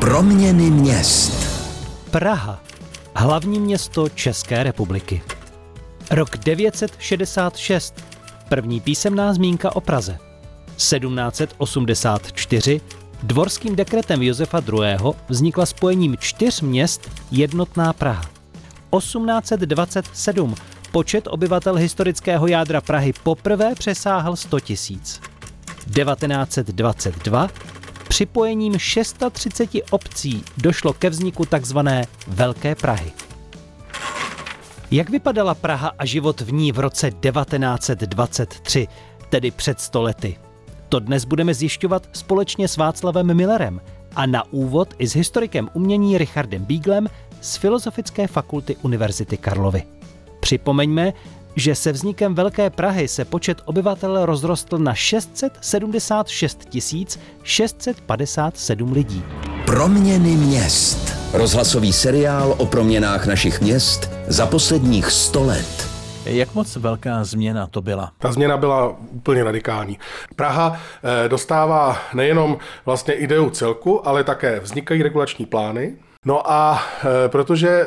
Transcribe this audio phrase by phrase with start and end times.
[0.00, 1.32] Proměny měst.
[2.10, 2.62] Praha,
[3.16, 5.22] hlavní město České republiky.
[6.10, 8.04] Rok 966.
[8.48, 10.18] První písemná zmínka o Praze.
[10.76, 12.80] 1784.
[13.22, 14.96] Dvorským dekretem Josefa II.
[15.28, 18.24] vznikla spojením čtyř měst jednotná Praha.
[18.98, 20.54] 1827.
[20.92, 25.20] Počet obyvatel historického jádra Prahy poprvé přesáhl 100 tisíc.
[25.94, 27.48] 1922
[28.10, 33.12] připojením 630 obcí došlo ke vzniku takzvané Velké Prahy.
[34.90, 38.88] Jak vypadala Praha a život v ní v roce 1923,
[39.28, 40.36] tedy před stolety?
[40.88, 43.80] To dnes budeme zjišťovat společně s Václavem Millerem
[44.16, 47.08] a na úvod i s historikem umění Richardem Bíglem
[47.40, 49.82] z Filozofické fakulty Univerzity Karlovy.
[50.40, 51.12] Připomeňme,
[51.56, 56.68] že se vznikem Velké Prahy se počet obyvatel rozrostl na 676
[57.42, 59.24] 657 lidí.
[59.66, 61.16] Proměny měst.
[61.32, 65.88] Rozhlasový seriál o proměnách našich měst za posledních 100 let.
[66.24, 68.12] Jak moc velká změna to byla?
[68.18, 69.98] Ta změna byla úplně radikální.
[70.36, 70.80] Praha
[71.24, 75.94] eh, dostává nejenom vlastně ideu celku, ale také vznikají regulační plány,
[76.26, 76.82] No a
[77.24, 77.86] e, protože e,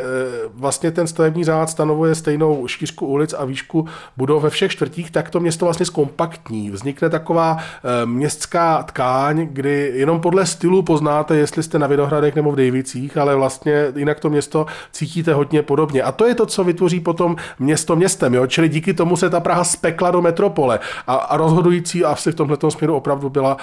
[0.53, 5.29] vlastně ten stavební řád stanovuje stejnou šířku ulic a výšku budov ve všech čtvrtích, tak
[5.29, 6.69] to město vlastně zkompaktní.
[6.71, 12.51] Vznikne taková e, městská tkáň, kdy jenom podle stylu poznáte, jestli jste na Vinohradech nebo
[12.51, 16.03] v Dejvicích, ale vlastně jinak to město cítíte hodně podobně.
[16.03, 18.33] A to je to, co vytvoří potom město městem.
[18.33, 18.47] Jo?
[18.47, 20.79] Čili díky tomu se ta Praha spekla do metropole.
[21.07, 23.57] A, a rozhodující asi v tomto směru opravdu byla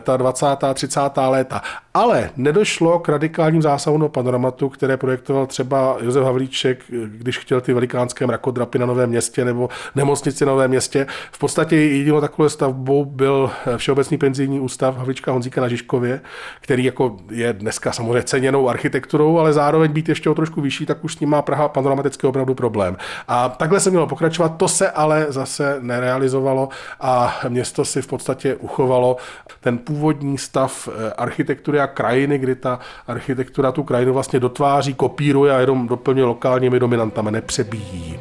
[0.00, 0.46] ta 20.
[0.74, 1.00] 30.
[1.28, 1.62] léta.
[1.94, 8.26] Ale nedošlo k radikálním zásahům panoramatu, které projektoval třeba Josef Havlíček, když chtěl ty velikánské
[8.26, 11.06] mrakodrapy na Novém městě nebo nemocnici na Novém městě.
[11.32, 16.20] V podstatě jedinou takovou stavbou byl Všeobecný penzijní ústav Havlíčka Honzíka na Žižkově,
[16.60, 21.04] který jako je dneska samozřejmě ceněnou architekturou, ale zároveň být ještě o trošku vyšší, tak
[21.04, 22.96] už s ním má Praha panoramatický opravdu problém.
[23.28, 26.68] A takhle se mělo pokračovat, to se ale zase nerealizovalo
[27.00, 29.16] a město si v podstatě uchovalo
[29.60, 35.60] ten původní stav architektury a krajiny, kdy ta architektura tu krajinu vlastně dotváří, kopíruje a
[35.60, 38.18] jenom doplňuje lokálními dominantami, nepřebíjí.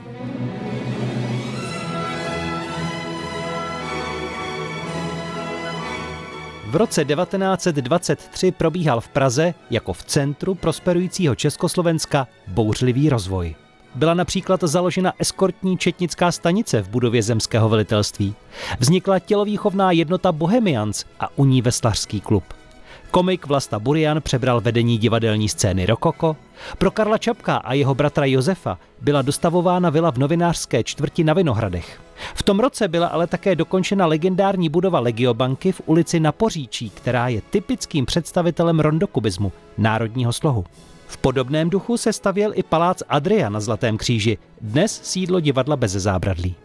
[6.75, 13.55] V roce 1923 probíhal v Praze jako v centru prosperujícího Československa bouřlivý rozvoj.
[13.95, 18.35] Byla například založena eskortní četnická stanice v budově zemského velitelství.
[18.79, 22.43] Vznikla tělovýchovná jednota Bohemians a u ní veslařský klub.
[23.15, 26.35] Komik Vlasta Burian přebral vedení divadelní scény Rokoko.
[26.77, 32.01] Pro Karla Čapka a jeho bratra Josefa byla dostavována vila v novinářské čtvrti na Vinohradech.
[32.33, 37.27] V tom roce byla ale také dokončena legendární budova Legiobanky v ulici na Poříčí, která
[37.27, 40.65] je typickým představitelem rondokubismu, národního slohu.
[41.07, 45.91] V podobném duchu se stavěl i palác Adria na Zlatém kříži, dnes sídlo divadla bez
[45.91, 46.55] zábradlí.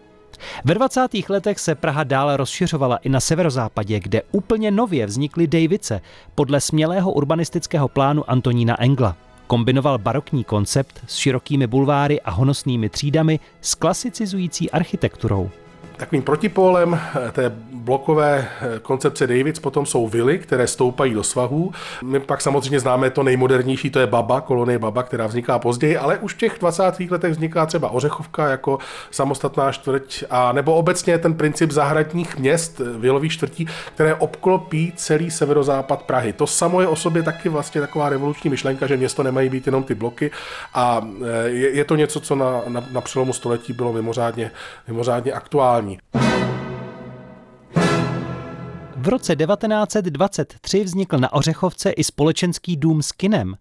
[0.65, 1.01] Ve 20.
[1.29, 6.01] letech se Praha dále rozšiřovala i na severozápadě, kde úplně nově vznikly Davice
[6.35, 9.17] podle smělého urbanistického plánu Antonína Engla.
[9.47, 15.51] Kombinoval barokní koncept s širokými bulváry a honosnými třídami s klasicizující architekturou.
[16.01, 21.73] Takovým protipólem eh, té blokové eh, koncepce Davids potom jsou vily, které stoupají do svahů.
[22.03, 26.19] My pak samozřejmě známe to nejmodernější, to je Baba, kolonie Baba, která vzniká později, ale
[26.19, 27.01] už v těch 20.
[27.11, 28.79] letech vzniká třeba Ořechovka jako
[29.11, 35.31] samostatná čtvrť, a nebo obecně ten princip zahradních měst, eh, vilových čtvrtí, které obklopí celý
[35.31, 36.33] severozápad Prahy.
[36.33, 39.83] To samo je o sobě taky vlastně taková revoluční myšlenka, že město nemají být jenom
[39.83, 40.31] ty bloky
[40.75, 41.09] a
[41.45, 44.51] je, je to něco, co na, na, na přelomu století bylo mimořádně,
[44.89, 45.99] mimořádně aktuální vzdělání.
[48.97, 53.57] V roce 1923 vznikl na Ořechovce i společenský dům s kinem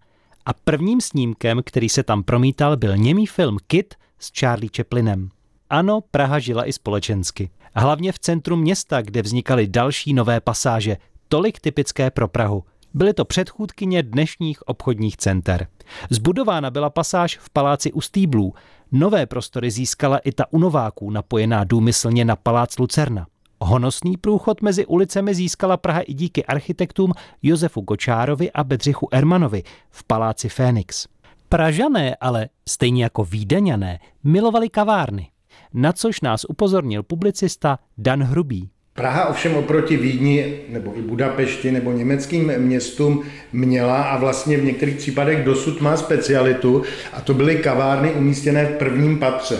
[0.46, 5.28] a prvním snímkem, který se tam promítal, byl němý film Kit s Charlie Chaplinem.
[5.70, 7.50] Ano, Praha žila i společensky.
[7.74, 10.96] Hlavně v centru města, kde vznikaly další nové pasáže,
[11.28, 12.64] tolik typické pro Prahu.
[12.94, 15.66] Byly to předchůdkyně dnešních obchodních center.
[16.10, 18.54] Zbudována byla pasáž v paláci u Stýblů,
[18.92, 23.26] Nové prostory získala i ta u Nováků napojená důmyslně na palác Lucerna.
[23.60, 30.04] Honosný průchod mezi ulicemi získala Praha i díky architektům Josefu Gočárovi a Bedřichu Ermanovi v
[30.04, 31.06] paláci Fénix.
[31.48, 35.30] Pražané ale, stejně jako výdaňané, milovali kavárny,
[35.74, 38.70] na což nás upozornil publicista Dan Hrubý.
[39.00, 44.96] Praha ovšem oproti Vídni nebo i Budapešti nebo německým městům měla a vlastně v některých
[44.96, 46.82] případech dosud má specialitu
[47.12, 49.56] a to byly kavárny umístěné v prvním patře.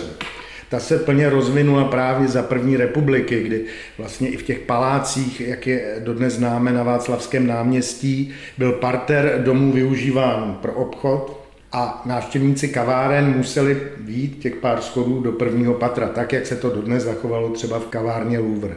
[0.69, 3.65] ta se plně rozvinula právě za první republiky, kdy
[3.97, 9.71] vlastně i v těch palácích, jak je dodnes známe na Václavském náměstí, byl parter domů
[9.71, 11.41] využíván pro obchod,
[11.73, 16.69] a návštěvníci kaváren museli výjít těch pár schodů do prvního patra, tak jak se to
[16.69, 18.75] dodnes zachovalo třeba v kavárně Louvre.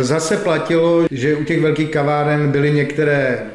[0.00, 3.46] Zase platilo, že u těch velkých kaváren byly některé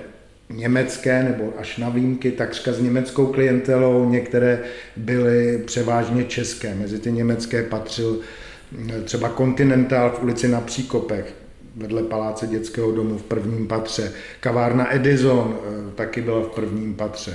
[0.49, 4.59] německé nebo až na výjimky takřka s německou klientelou, některé
[4.95, 6.75] byly převážně české.
[6.75, 8.19] Mezi ty německé patřil
[8.89, 11.33] eh, třeba Continental v ulici na Příkopech,
[11.75, 14.11] vedle paláce dětského domu v prvním patře.
[14.39, 17.33] Kavárna Edison eh, taky byla v prvním patře.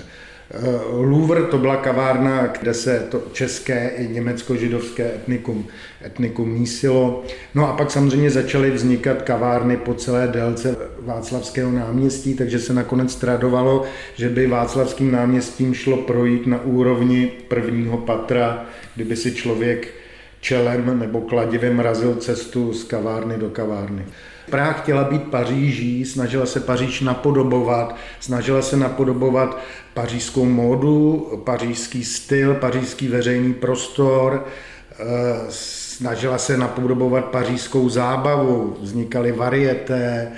[0.54, 5.66] Eh, Louvre to byla kavárna, kde se to české i německo-židovské etnikum,
[6.04, 7.24] etnikum mísilo.
[7.54, 13.16] No a pak samozřejmě začaly vznikat kavárny po celé délce Václavského náměstí, takže se nakonec
[13.16, 13.82] tradovalo,
[14.14, 20.01] že by Václavským náměstím šlo projít na úrovni prvního patra, kdyby si člověk
[20.42, 24.04] čelem nebo kladivem razil cestu z kavárny do kavárny.
[24.50, 29.58] Praha chtěla být Paříží, snažila se Paříž napodobovat, snažila se napodobovat
[29.94, 35.04] pařížskou módu, pařížský styl, pařížský veřejný prostor, eh,
[35.48, 40.32] snažila se napodobovat pařížskou zábavu, vznikaly varieté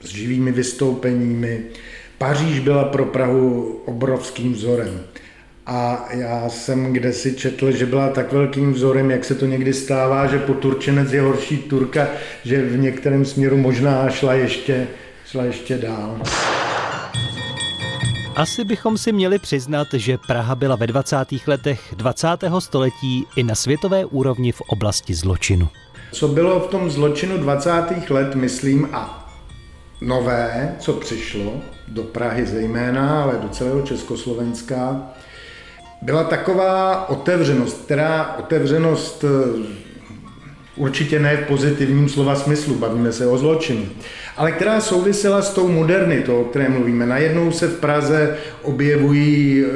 [0.00, 1.64] s živými vystoupeními.
[2.18, 5.00] Paříž byla pro Prahu obrovským vzorem.
[5.66, 9.72] A já jsem kde si četl, že byla tak velkým vzorem, jak se to někdy
[9.72, 12.08] stává, že po Turčenec je horší Turka,
[12.44, 14.88] že v některém směru možná šla ještě,
[15.26, 16.18] šla ještě dál.
[18.36, 21.16] Asi bychom si měli přiznat, že Praha byla ve 20.
[21.46, 22.28] letech 20.
[22.58, 25.68] století i na světové úrovni v oblasti zločinu.
[26.12, 27.70] Co bylo v tom zločinu 20.
[28.10, 29.28] let, myslím, a
[30.00, 31.52] nové, co přišlo
[31.88, 35.12] do Prahy zejména, ale do celého Československa,
[36.02, 39.62] byla taková otevřenost, která otevřenost eh,
[40.76, 43.86] určitě ne v pozitivním slova smyslu, bavíme se o zločinu,
[44.36, 47.06] ale která souvisela s tou modernitou, o které mluvíme.
[47.06, 49.68] Najednou se v Praze objevují eh,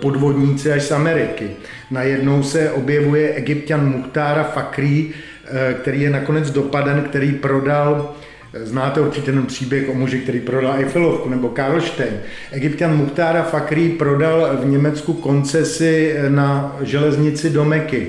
[0.00, 1.50] podvodníci až z Ameriky.
[1.90, 5.10] Najednou se objevuje egyptian Muhtára Fakri,
[5.44, 8.14] eh, který je nakonec dopaden, který prodal
[8.62, 12.12] Znáte určitě ten příběh o muži, který prodal Eiffelovku nebo Karlštejn.
[12.52, 18.08] Egyptian Muhtára Fakri prodal v Německu koncesi na železnici do Meky,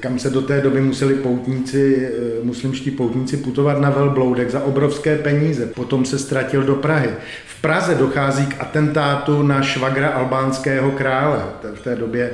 [0.00, 2.10] kam se do té doby museli poutníci,
[2.42, 5.66] muslimští poutníci putovat na velbloudek za obrovské peníze.
[5.66, 7.10] Potom se ztratil do Prahy.
[7.46, 12.30] V Praze dochází k atentátu na švagra albánského krále, v té době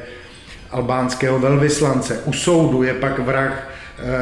[0.71, 2.21] albánského velvyslance.
[2.25, 3.70] U soudu je pak vrah Eh,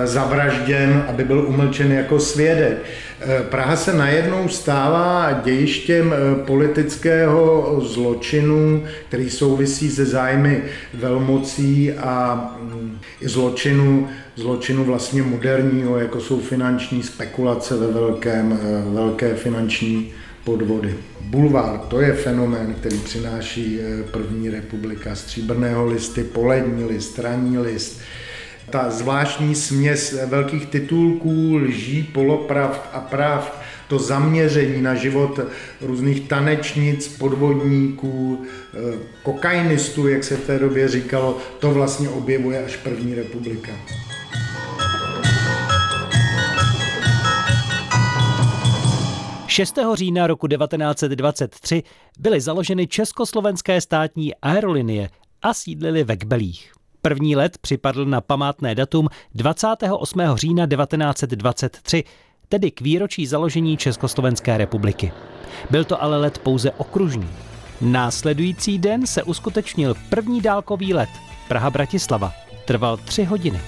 [0.05, 2.79] zavražděn, aby byl umlčen jako svědek.
[3.21, 10.63] Eh, Praha se najednou stává dějištěm eh, politického zločinu, který souvisí se zájmy
[10.95, 18.59] velmocí a mm, zločinu, zločinu vlastně moderního, jako jsou finanční spekulace ve velkém,
[18.95, 20.13] velké finanční
[20.45, 20.95] podvody.
[21.21, 23.79] Bulvár, to je fenomén, který přináší
[24.11, 25.15] první republika.
[25.15, 28.01] Stříbrného listy, polední list, ranní list,
[28.71, 33.53] ta zvláštní směs velkých titulků, lží, polopravd a pravd,
[33.89, 35.41] to zaměření na život
[35.81, 38.45] různých tanečnic, podvodníků,
[38.75, 43.73] eh, kokainistů, jak se v té době říkalo, to vlastně objevuje až první republika.
[49.47, 51.83] Šestého října roku 1923
[52.19, 55.09] byly založeny československé státní aerolinie
[55.43, 56.78] a sídlily ve Kbelích.
[57.09, 60.21] První let připadl na památné datum 28.
[60.35, 62.05] října 1923,
[62.49, 65.13] tedy k výročí založení Československé republiky.
[65.71, 67.29] Byl to ale let pouze okružní.
[67.81, 71.09] Následující den se uskutečnil první dálkový let
[71.49, 72.33] Praha-Bratislava.
[72.65, 73.61] Trval tři hodiny.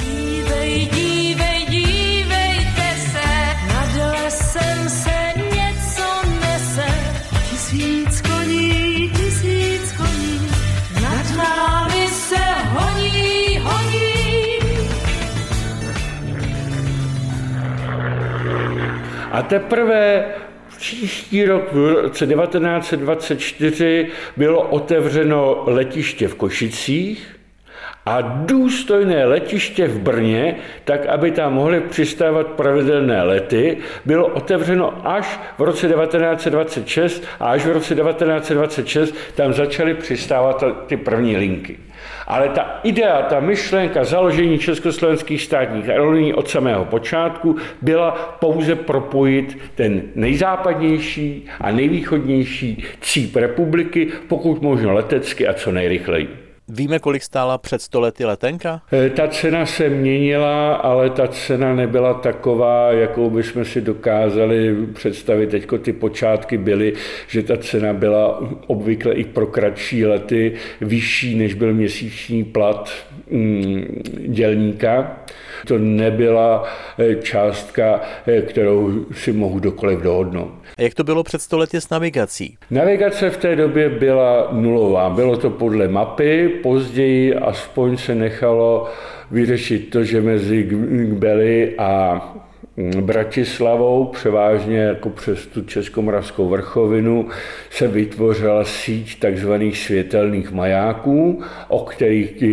[0.00, 1.07] Dívej, dívej.
[19.30, 20.24] A teprve
[20.78, 24.06] Příští rok, v roce 1924,
[24.36, 27.36] bylo otevřeno letiště v Košicích
[28.06, 35.40] a důstojné letiště v Brně, tak aby tam mohly přistávat pravidelné lety, bylo otevřeno až
[35.58, 41.78] v roce 1926 a až v roce 1926 tam začaly přistávat ty první linky.
[42.28, 49.58] Ale ta idea, ta myšlenka založení československých státních aerolinií od samého počátku byla pouze propojit
[49.74, 56.47] ten nejzápadnější a nejvýchodnější cíp republiky, pokud možno letecky a co nejrychleji.
[56.70, 58.82] Víme, kolik stála před stolety letenka?
[58.92, 65.50] Eh, ta cena se měnila, ale ta cena nebyla taková, jakou bychom si dokázali představit.
[65.50, 66.92] Teďko ty počátky byly,
[67.28, 72.90] že ta cena byla obvykle i pro kratší lety vyšší, než byl měsíční plat
[73.30, 75.16] mm, dělníka.
[75.66, 76.64] To nebyla
[76.98, 80.52] eh, částka, eh, kterou si mohu dokoliv dohodnout.
[80.78, 82.56] A jak to bylo před stolety s navigací?
[82.70, 85.10] Navigace v té době byla nulová.
[85.10, 88.88] Bylo to podle mapy, později aspoň se nechalo
[89.30, 92.20] vyřešit to, že mezi Gbeli a
[93.00, 97.28] Bratislavou, převážně jako přes tu Českomoravskou vrchovinu,
[97.70, 102.44] se vytvořila síť takzvaných světelných majáků, o kterých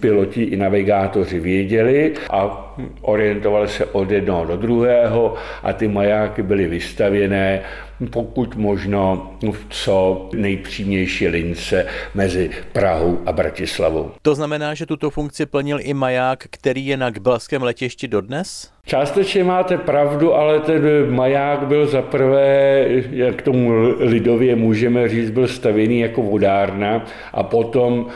[0.00, 2.12] piloti i navigátoři věděli.
[2.30, 7.62] A orientovali se od jednoho do druhého a ty majáky byly vystavěné
[8.10, 14.10] pokud možno v co nejpřímější lince mezi Prahou a Bratislavou.
[14.22, 18.72] To znamená, že tuto funkci plnil i maják, který je na Kbelském letišti dodnes?
[18.86, 26.00] Částečně máte pravdu, ale ten maják byl zaprvé, jak tomu lidově můžeme říct, byl stavěný
[26.00, 28.06] jako vodárna a potom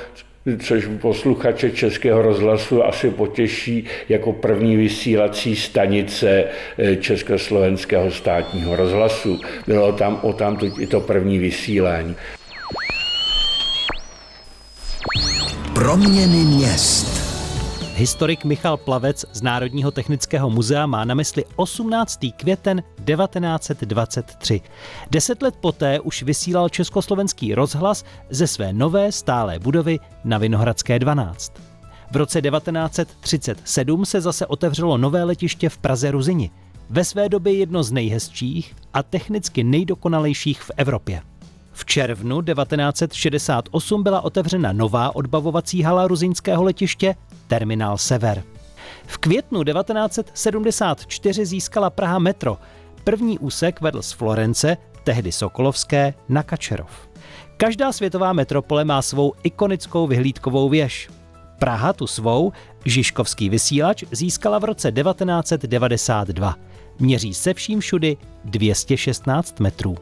[0.59, 6.45] což posluchače Českého rozhlasu asi potěší jako první vysílací stanice
[6.79, 9.41] eh, Československého státního rozhlasu.
[9.67, 12.17] Bylo tam o tam i to první vysílání.
[15.75, 17.16] Proměny měst.
[17.99, 22.21] Historik Michal Plavec z Národního technického muzea má na mysli 18.
[22.37, 24.61] květen 1923.
[25.11, 31.53] Deset let poté už vysílal československý rozhlas ze své nové stálé budovy na Vinohradské 12.
[32.11, 36.51] V roce 1937 se zase otevřelo nové letiště v Praze Ruzini.
[36.91, 41.23] Ve své době jedno z nejhezčích a technicky nejdokonalejších v Evropě.
[41.77, 47.15] V červnu 1968 byla otevřena nová odbavovací hala ruzinského letiště
[47.47, 48.43] Terminál Sever.
[49.07, 52.59] V květnu 1974 získala Praha metro.
[53.05, 57.09] První úsek vedl z Florence, tehdy Sokolovské, na Kačerov.
[57.57, 61.11] Každá světová metropole má svou ikonickou vyhlídkovou věž.
[61.59, 62.53] Praha tu svou,
[62.85, 66.57] Žižkovský vysílač, získala v roce 1992.
[66.99, 69.97] Měří se vším všudy 216 metrů.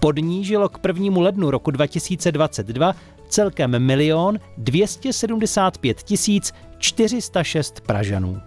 [0.00, 1.22] Pod ní žilo k 1.
[1.22, 2.94] lednu roku 2022
[3.28, 8.40] celkem milion 275 tisíc 406 Pražanů.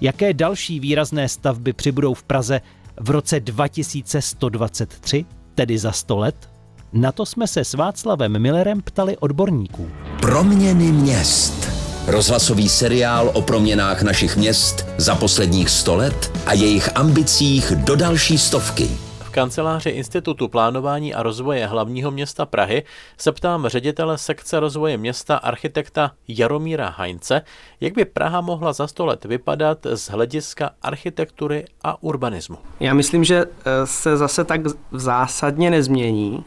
[0.00, 2.60] Jaké další výrazné stavby přibudou v Praze
[3.00, 5.24] v roce 2123,
[5.54, 6.48] tedy za 100 let?
[6.92, 9.90] Na to jsme se s Václavem Millerem ptali odborníků.
[10.20, 11.70] Proměny měst.
[12.06, 18.38] Rozhlasový seriál o proměnách našich měst za posledních 100 let a jejich ambicích do další
[18.38, 18.90] stovky
[19.32, 22.82] kanceláři Institutu plánování a rozvoje hlavního města Prahy
[23.18, 27.42] se ptám ředitele sekce rozvoje města architekta Jaromíra Heinze,
[27.80, 32.58] jak by Praha mohla za sto let vypadat z hlediska architektury a urbanismu.
[32.80, 34.60] Já myslím, že eh, se zase tak
[34.92, 36.44] zásadně nezmění.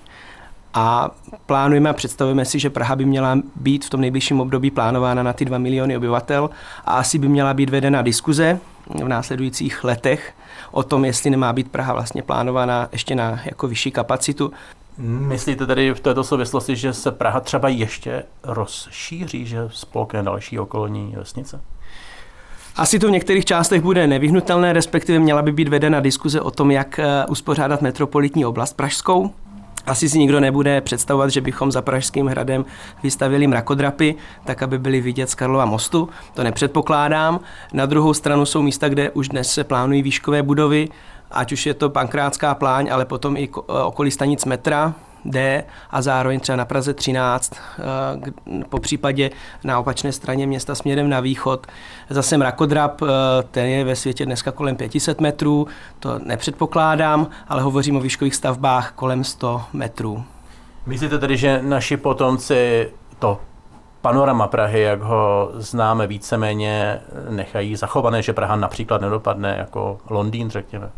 [0.77, 1.11] A
[1.45, 5.33] plánujeme a představujeme si, že Praha by měla být v tom nejbližším období plánována na
[5.33, 6.49] ty 2 miliony obyvatel
[6.85, 8.59] a asi by měla být vedena diskuze
[9.03, 10.33] v následujících letech
[10.71, 14.51] o tom, jestli nemá být Praha vlastně plánovaná ještě na jako vyšší kapacitu.
[14.97, 21.15] Myslíte tedy v této souvislosti, že se Praha třeba ještě rozšíří, že spolkne další okolní
[21.17, 21.61] vesnice?
[22.75, 26.71] Asi to v některých částech bude nevyhnutelné, respektive měla by být vedena diskuze o tom,
[26.71, 29.33] jak eh, uspořádat metropolitní oblast pražskou.
[29.87, 32.65] Asi si nikdo nebude představovat, že bychom za Pražským hradem
[33.03, 34.15] vystavili mrakodrapy,
[34.45, 36.09] tak aby byly vidět z Karlova mostu.
[36.33, 37.39] To nepředpokládám.
[37.73, 40.87] Na druhou stranu jsou místa, kde už dnes se plánují výškové budovy,
[41.31, 44.93] ať už je to Pankrátská pláň, ale potom i okolí stanic metra,
[45.25, 49.29] D a zároveň třeba na Praze 13, eh, po případě
[49.63, 51.67] na opačné straně města směrem na východ.
[52.09, 53.07] Zase mrakodrap, eh,
[53.51, 55.67] ten je ve světě dneska kolem 500 metrů,
[55.99, 60.23] to nepředpokládám, ale hovořím o výškových stavbách kolem 100 metrů.
[60.85, 63.39] Myslíte tedy, že naši potomci to
[64.01, 70.89] panorama Prahy, jak ho známe víceméně, nechají zachované, že Praha například nedopadne jako Londýn, řekněme?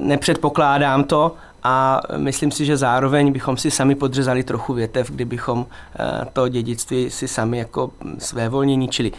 [0.00, 1.34] Nepředpokládám to,
[1.64, 7.10] a myslím si, že zároveň bychom si sami podřezali trochu větev, kdybychom eh, to dědictví
[7.10, 9.12] si sami jako své volně ničili.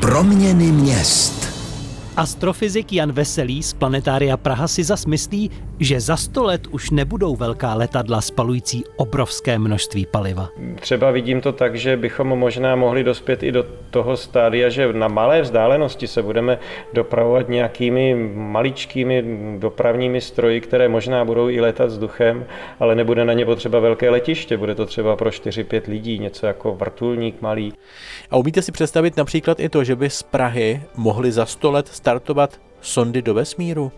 [0.00, 1.57] Proměny měst.
[2.18, 7.36] Astrofyzik Jan Veselý z Planetária Praha si zas myslí, že za sto let už nebudou
[7.36, 10.48] velká letadla spalující obrovské množství paliva.
[10.80, 15.08] Třeba vidím to tak, že bychom možná mohli dospět i do toho stádia, že na
[15.08, 16.58] malé vzdálenosti se budeme
[16.92, 19.24] dopravovat nějakými maličkými
[19.58, 22.46] dopravními stroji, které možná budou i letat vzduchem,
[22.80, 26.74] ale nebude na ně potřeba velké letiště, bude to třeba pro 4-5 lidí, něco jako
[26.74, 27.72] vrtulník malý.
[28.30, 31.88] A umíte si představit například i to, že by z Prahy mohli za 100 let
[32.08, 33.92] startovat sondy do vesmíru?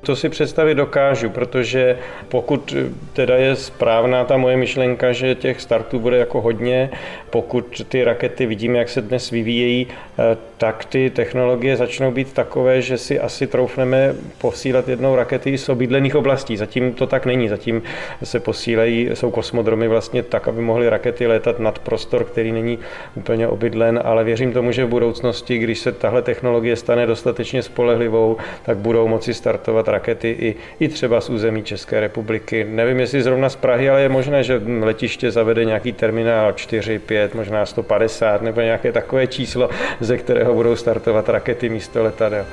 [0.00, 1.98] To si představit dokážu, protože
[2.28, 2.74] pokud
[3.12, 6.90] teda je správná ta moje myšlenka, že těch startů bude jako hodně,
[7.30, 12.82] pokud ty rakety vidíme, jak se dnes vyvíjejí, eh, tak ty technologie začnou být takové,
[12.82, 16.56] že si asi troufneme posílat jednou rakety z obydlených oblastí.
[16.56, 17.48] Zatím to tak není.
[17.48, 17.82] Zatím
[18.24, 22.78] se posílají, jsou kosmodromy vlastně tak, aby mohly rakety létat nad prostor, který není
[23.14, 28.36] úplně obydlen, ale věřím tomu, že v budoucnosti, když se tahle technologie stane dostatečně spolehlivou,
[28.62, 32.66] tak budou moci startovat rakety i, i třeba z území České republiky.
[32.68, 37.34] Nevím, jestli zrovna z Prahy, ale je možné, že letiště zavede nějaký terminál 4, 5,
[37.34, 42.44] možná 150 nebo nějaké takové číslo, ze kterého budou startovat rakety místo letadel.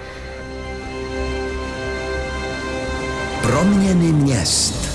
[3.41, 4.93] Proměny měst.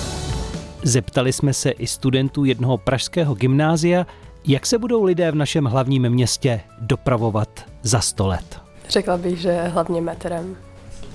[0.82, 4.06] Zeptali jsme se i studentů jednoho pražského gymnázia,
[4.46, 7.48] jak se budou lidé v našem hlavním městě dopravovat
[7.82, 8.60] za sto let.
[8.88, 10.56] Řekla bych, že hlavně metrem.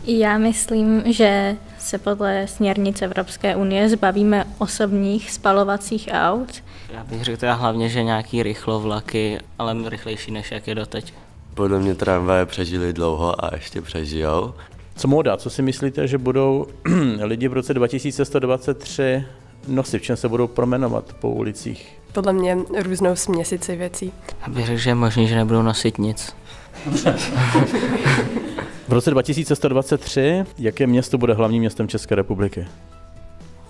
[0.06, 6.64] Já myslím, že se podle směrnice Evropské unie zbavíme osobních spalovacích aut.
[6.94, 11.14] Já bych řekl teda hlavně, že nějaký rychlovlaky, ale rychlejší než jak je doteď.
[11.54, 14.54] Podle mě tramvaje přežili dlouho a ještě přežijou.
[14.96, 16.68] Co moda, co si myslíte, že budou
[17.22, 19.26] lidi v roce 2123
[19.68, 21.98] nosit, v čem se budou promenovat po ulicích?
[22.14, 24.14] Podle mě různou směsici věcí.
[24.42, 26.36] Já bych řekl, že je možný, že nebudou nosit nic.
[28.94, 32.68] V roce 2123, jaké město bude hlavním městem České republiky?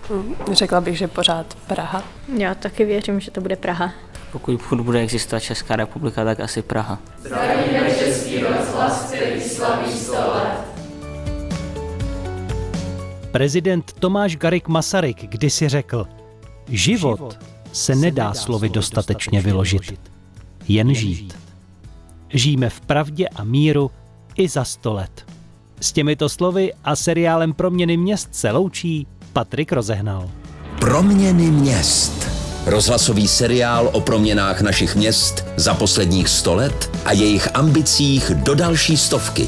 [0.10, 2.04] Hm, řekla bych, že pořád Praha.
[2.38, 3.94] Já taky věřím, že to bude Praha.
[4.32, 7.00] Pokud bude existovat Česká republika, tak asi Praha.
[7.20, 10.60] Zdravíme Český rozhlas, který slaví 100 let.
[13.32, 16.08] Prezident Tomáš Garik Masaryk kdysi řekl,
[16.68, 17.40] život
[17.72, 20.02] se nedá slovy dostatečně vyložit,
[20.68, 21.38] jen žít.
[22.30, 23.92] Žijeme v pravdě a míru
[24.36, 25.26] i za sto let.
[25.80, 30.30] S těmito slovy a seriálem Proměny měst se loučí Patrik Rozehnal.
[30.80, 32.30] Proměny měst.
[32.66, 38.98] Rozhlasový seriál o proměnách našich měst za posledních sto let a jejich ambicích do další
[38.98, 39.48] stovky.